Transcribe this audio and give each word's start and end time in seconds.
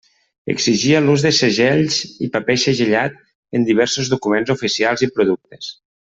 Exigia 0.51 1.01
l'ús 1.03 1.25
de 1.25 1.31
segells 1.39 1.99
i 2.27 2.31
paper 2.37 2.55
segellat 2.63 3.19
en 3.59 3.67
diversos 3.71 4.09
documents 4.17 4.55
oficials 4.59 5.05
i 5.09 5.15
productes. 5.19 5.69